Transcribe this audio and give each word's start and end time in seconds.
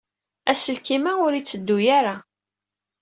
Aselkim-a 0.51 1.13
ur 1.25 1.33
yetteddu 1.35 1.77
ara. 1.97 2.15